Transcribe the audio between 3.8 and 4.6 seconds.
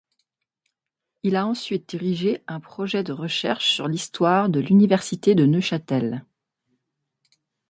l'histoire de